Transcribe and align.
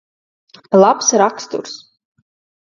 Labs 0.83 1.13
raksturs. 1.23 1.77